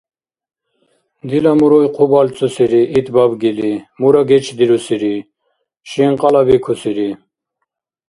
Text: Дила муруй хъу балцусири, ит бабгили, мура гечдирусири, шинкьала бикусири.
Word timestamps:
Дила 1.29 1.51
муруй 1.59 1.87
хъу 1.93 2.05
балцусири, 2.11 2.83
ит 2.97 3.07
бабгили, 3.15 3.71
мура 3.99 4.21
гечдирусири, 4.29 5.15
шинкьала 5.89 6.41
бикусири. 6.47 7.09